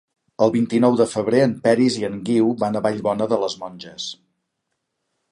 El 0.43 0.51
vint-i-nou 0.53 0.95
de 1.01 1.05
febrer 1.09 1.41
en 1.47 1.51
Peris 1.67 1.97
i 1.99 2.07
en 2.07 2.17
Guiu 2.29 2.49
van 2.63 2.79
a 2.79 2.81
Vallbona 2.85 3.27
de 3.35 3.39
les 3.43 3.57
Monges. 3.65 4.07